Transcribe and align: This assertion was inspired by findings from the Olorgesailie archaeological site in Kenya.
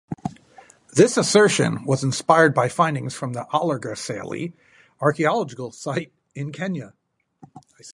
This 0.95 1.15
assertion 1.15 1.85
was 1.85 2.03
inspired 2.03 2.55
by 2.55 2.69
findings 2.69 3.13
from 3.13 3.33
the 3.33 3.45
Olorgesailie 3.53 4.51
archaeological 4.99 5.71
site 5.71 6.11
in 6.33 6.51
Kenya. 6.51 6.95